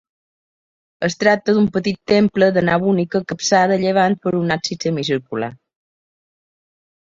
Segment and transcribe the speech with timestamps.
[1.07, 5.53] Es tracta d'un petit temple de nau única capçada a llevant per un absis semicircular.